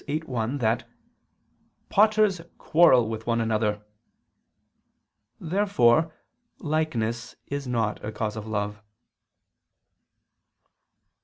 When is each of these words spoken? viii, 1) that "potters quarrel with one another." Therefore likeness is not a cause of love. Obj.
viii, 0.07 0.23
1) 0.25 0.57
that 0.57 0.89
"potters 1.87 2.41
quarrel 2.57 3.07
with 3.07 3.27
one 3.27 3.39
another." 3.39 3.83
Therefore 5.39 6.11
likeness 6.57 7.35
is 7.45 7.67
not 7.67 8.03
a 8.03 8.11
cause 8.11 8.35
of 8.35 8.47
love. 8.47 8.77
Obj. 8.77 8.81